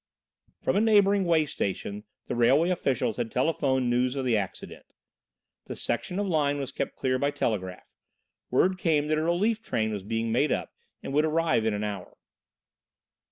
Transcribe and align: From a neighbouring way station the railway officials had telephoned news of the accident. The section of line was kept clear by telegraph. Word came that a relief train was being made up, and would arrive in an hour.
From 0.63 0.75
a 0.75 0.81
neighbouring 0.81 1.25
way 1.25 1.45
station 1.45 2.05
the 2.25 2.33
railway 2.35 2.71
officials 2.71 3.17
had 3.17 3.29
telephoned 3.31 3.87
news 3.91 4.15
of 4.15 4.25
the 4.25 4.35
accident. 4.35 4.83
The 5.67 5.75
section 5.75 6.17
of 6.17 6.25
line 6.25 6.57
was 6.57 6.71
kept 6.71 6.95
clear 6.95 7.19
by 7.19 7.29
telegraph. 7.29 7.93
Word 8.49 8.79
came 8.79 9.09
that 9.09 9.19
a 9.19 9.23
relief 9.23 9.61
train 9.61 9.91
was 9.93 10.01
being 10.01 10.31
made 10.31 10.51
up, 10.51 10.71
and 11.03 11.13
would 11.13 11.23
arrive 11.25 11.67
in 11.67 11.75
an 11.75 11.83
hour. 11.83 12.17